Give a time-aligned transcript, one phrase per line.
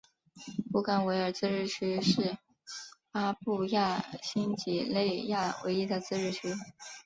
[0.71, 2.35] 布干维尔自治区是
[3.11, 6.49] 巴布亚新几内亚唯一的自治区。